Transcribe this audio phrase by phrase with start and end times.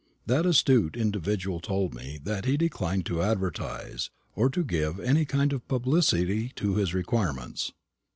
[0.25, 5.53] That astute individual told me that he declined to advertise, or to give any kind
[5.53, 7.71] of publicity to his requirements.